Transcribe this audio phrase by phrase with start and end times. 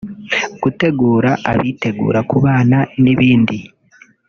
[0.63, 3.57] gutegura abitegura kubana n’ibindi